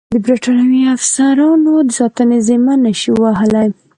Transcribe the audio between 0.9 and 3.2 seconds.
افسرانو د ساتنې ذمه نه شي